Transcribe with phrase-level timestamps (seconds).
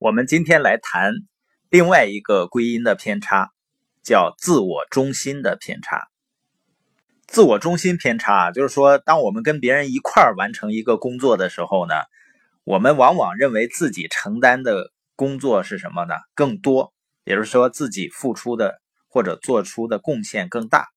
[0.00, 1.12] 我们今天来谈
[1.68, 3.50] 另外一个归因的偏差，
[4.02, 6.08] 叫自我中心的偏差。
[7.26, 11.96] 自我中心偏差就是说，当我们跟别人一块儿完成一个工作的时候呢，
[12.64, 16.14] 我们往往认为自己承担的工作是什么呢？
[16.34, 16.94] 更多，
[17.24, 20.88] 也就是说自己付出的或者做出的贡献更大。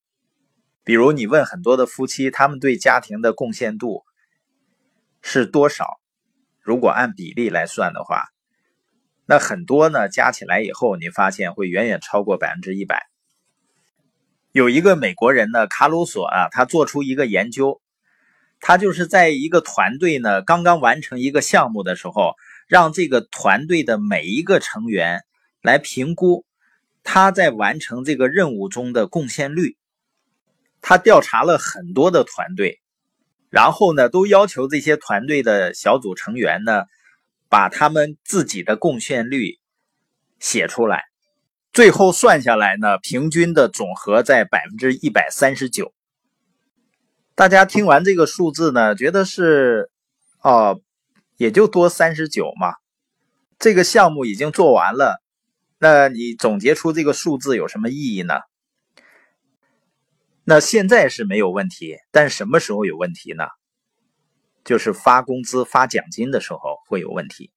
[0.85, 4.03] 比如你问很多的夫妻，他们对家庭的贡献度
[5.21, 5.99] 是多少？
[6.61, 8.29] 如果按比例来算的话，
[9.25, 13.07] 那很多呢加起来以后，你发现会远远超过百分之一百。
[14.51, 17.81] 有一个美国人呢，卡鲁索啊，他做出一个研究，
[18.59, 22.35] 他就是在一个团队呢刚刚完成一个项目的时候，
[22.67, 25.21] 让这个团队的每一个成员
[25.61, 26.45] 来评估
[27.03, 29.75] 他在完成这个任务中的贡献率。
[30.81, 32.81] 他调查了很多的团队，
[33.49, 36.83] 然后呢，都要求这些团队的小组成员呢，
[37.53, 39.59] 把他们自己的贡献率
[40.39, 41.03] 写出来。
[41.71, 45.93] 最后算下来呢，平均的总和在百分之一百三十九。
[47.35, 49.91] 大家听完这个数字呢，觉得是
[50.41, 50.81] 哦，
[51.37, 52.73] 也就多三十九嘛。
[53.59, 55.21] 这个项目已经做完了，
[55.77, 58.33] 那你总结出这个数字有什么意义呢？
[60.43, 63.43] 那现在是没有问题，但什么时候有问题呢？
[64.63, 67.51] 就是发工资、发奖金的时候会有问题。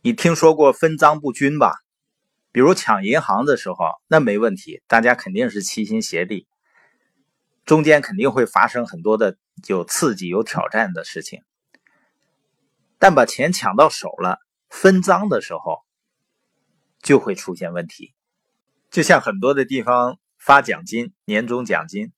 [0.00, 1.74] 你听说过分赃不均吧？
[2.50, 6.46] 比如抢银行的时候，那没问题，大家肯定是齐心协力，
[7.64, 9.36] 中间肯定会发生很多的
[9.68, 11.40] 有刺激、有挑战的事情。
[12.98, 15.78] 但把钱抢到手了，分赃的时候
[17.00, 18.12] 就会出现问题。
[18.90, 22.12] 就像很多的地方发奖金、年终奖金，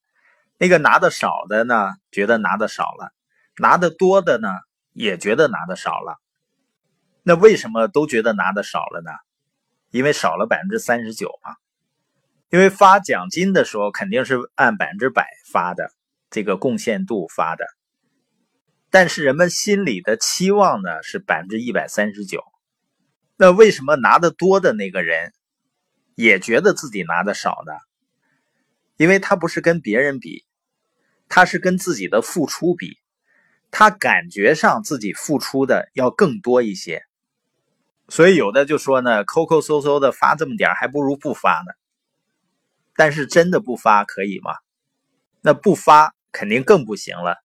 [0.57, 3.13] 那个拿的少的呢，觉得拿的少了；
[3.57, 4.49] 拿的多的呢，
[4.93, 6.19] 也觉得拿的少了。
[7.23, 9.11] 那为什么都觉得拿的少了呢？
[9.91, 11.55] 因为少了百分之三十九嘛，
[12.49, 15.91] 因为发奖金的时候肯定是按百分之百发的
[16.29, 17.65] 这个贡献度发的，
[18.89, 22.43] 但是人们心里的期望呢是百分之一百三十九。
[23.37, 25.33] 那为什么拿的多的那个人
[26.15, 27.73] 也觉得自己拿的少呢？
[28.97, 30.45] 因为他不是跟别人比，
[31.27, 32.97] 他是跟自己的付出比，
[33.77, 37.03] 他感觉上自己付出的要更多一些。
[38.07, 41.73] 所以有的就说呢，抠抠搜搜的发这么点还不如不发呢。
[42.95, 44.53] 但是真的不发可以吗？
[45.41, 47.35] 那不发肯定更不行了。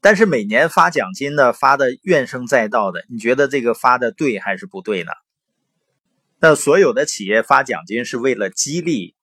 [0.00, 5.12] 但是每年发奖金呢，发的怨声载道的，你觉得这个发的对还是不对呢？
[6.38, 9.14] 那所有的企业发奖金是为了激励，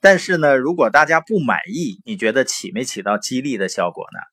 [0.00, 4.31] 但是呢，如果大家不满意，你觉得起没起到激励的效果呢？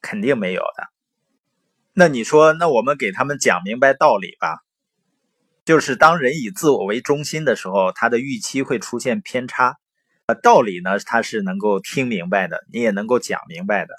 [0.00, 0.88] 肯定没有的。
[1.92, 4.58] 那你说，那我们给他们讲明白道理吧。
[5.64, 9.76] 就是当人以自我为中心的时候，他的预期会出现偏差。
[10.42, 13.94] 道理呢，他是能够听明白的，你也能够讲明白的。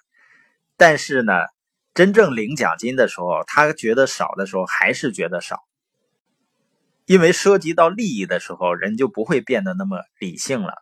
[0.77, 1.33] 但是呢，
[1.93, 5.59] 真正领奖金的时候，他觉得少的时候，还是觉得少。
[7.05, 10.73] 因为涉及到利益的时候，人就不会变得那么理性了。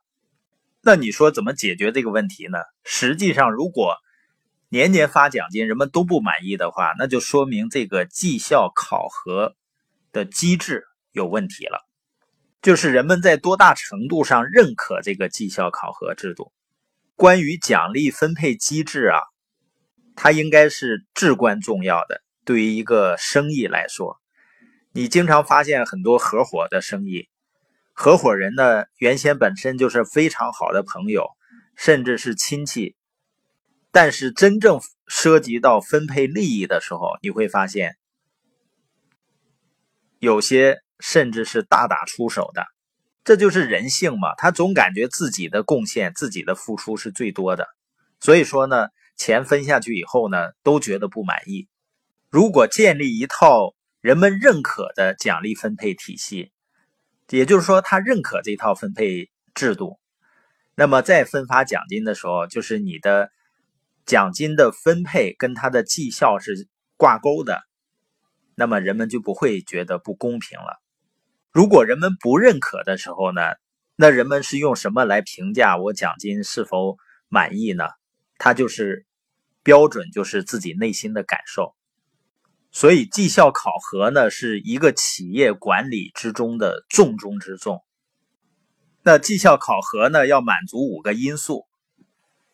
[0.82, 2.60] 那你说怎么解决这个问题呢？
[2.84, 3.96] 实际上，如果
[4.70, 9.56] 年年发奖金，人们都不满意的话，那就说明这个绩效考核。
[10.12, 11.88] 的机制有问题了，
[12.64, 16.52] 就是人们在多大程度上认可这个绩效考核制度？
[17.16, 19.20] 关于奖励分配机制啊，
[20.16, 22.24] 它应该是至关重要的。
[22.44, 24.18] 对于一个生意来说，
[24.94, 27.30] 你经常发现很多合伙的生意，
[27.94, 31.28] 合伙人呢原先本身就是非常好的朋友，
[31.76, 32.96] 甚至是亲戚，
[33.92, 37.96] 但是真正涉及到分配利益的时候，你会发现。
[40.20, 42.66] 有些甚至是大打出手的，
[43.24, 44.36] 这就是人性嘛。
[44.36, 47.70] 他总感觉自己的贡献、自己的付出是最多的，
[48.20, 51.70] 所以说呢，钱分下去以后呢，都觉得不满意。
[52.30, 56.52] 如果建立一套人们认可的奖励分配体系，
[57.30, 60.00] 也就是说，他认可这套分配制度，
[60.76, 63.32] 那么在分发奖金的时候，就是你的
[64.10, 66.68] 奖金的分配跟他的绩效是
[66.98, 67.62] 挂钩的。
[68.56, 70.82] 那么人们就不会觉得不公平了。
[71.52, 73.42] 如果人们不认可的时候呢？
[73.96, 76.98] 那人们是用什么来评价我奖金是否
[77.28, 77.84] 满意呢？
[78.38, 79.06] 他就是
[79.62, 81.76] 标准，就是自己内心的感受。
[82.72, 87.84] 所以绩效考核呢，是一个企业管理之中的重中之重。
[89.04, 91.69] 那绩效考核呢，要满足五个因素。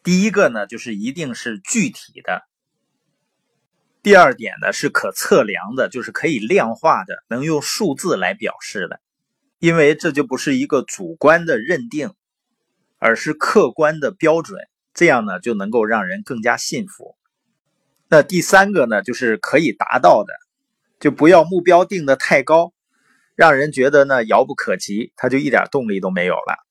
[0.06, 2.44] 第一个呢，就是一定是具体的。
[4.04, 9.02] 第二点呢是可测量的，就是可以量化的，能用数字来表示的，
[9.58, 12.14] 因为这就不是一个主观的认定，
[13.00, 14.60] 而是客观的标准，
[14.94, 17.16] 这样呢就能够让人更加信服。
[18.08, 20.36] 那第三个呢就是可以达到的，
[21.00, 22.74] 就不要目标定的太高，
[23.34, 26.64] 让人觉得呢遥不可及，他就一点动力都没有了。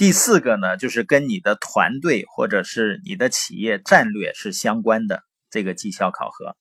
[0.00, 5.22] 第四个呢就是跟你的团队或者是你的企业战略是相关的。
[5.50, 6.56] 这个绩效考核，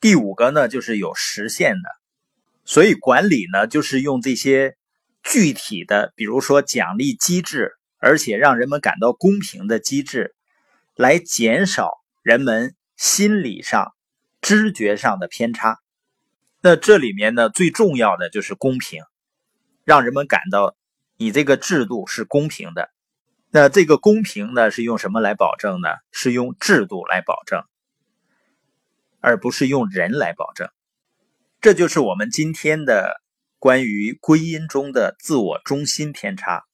[0.00, 1.88] 第五个呢就是有实现的，
[2.64, 4.76] 所以管理呢就是用这些
[5.22, 10.34] 具体的，比如说奖励机制，而且让人们感到公平的机制，
[10.96, 11.92] 来减少
[12.22, 13.92] 人们心理上、
[14.40, 15.78] 知觉上的偏差。
[16.60, 19.04] 那这里面呢最重要的就是公平，
[19.84, 20.74] 让人们感到
[21.24, 22.90] 你这个制度是公平的。
[23.50, 25.88] 那这个公平呢是用什么来保证呢？
[26.12, 27.64] 是用制度来保证。
[29.20, 30.68] 而不是用人来保证，
[31.62, 33.22] 这就是我们今天的
[33.58, 36.66] 关于归因中的自我中心偏差。